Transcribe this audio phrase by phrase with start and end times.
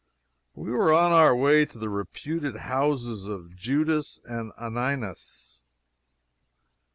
[0.55, 5.61] We were on our way to the reputed houses of Judas and Ananias.